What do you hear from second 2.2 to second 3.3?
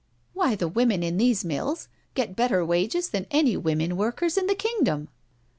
better wages than